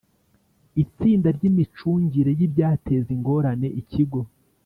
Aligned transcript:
Itsinda 0.83 1.27
ry 1.37 1.43
imicungire 1.49 2.31
y 2.39 2.41
ibyateza 2.47 3.09
ingorane 3.17 3.67
ikigo 3.81 4.21